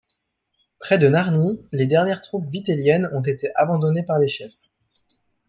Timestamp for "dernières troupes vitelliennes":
1.85-3.07